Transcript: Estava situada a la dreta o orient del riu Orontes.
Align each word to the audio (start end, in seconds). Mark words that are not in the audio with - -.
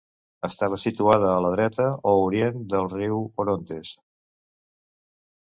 Estava 0.47 0.79
situada 0.83 1.27
a 1.33 1.43
la 1.47 1.51
dreta 1.57 1.85
o 2.13 2.15
orient 2.23 2.65
del 2.75 2.89
riu 2.97 3.21
Orontes. 3.45 3.93